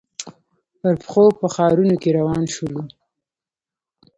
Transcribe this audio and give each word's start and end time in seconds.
پر 0.79 0.93
پښو 1.01 1.23
په 1.39 1.47
ښارنو 1.55 1.95
کې 2.01 2.09
روان 2.17 2.43
شولو. 2.53 2.81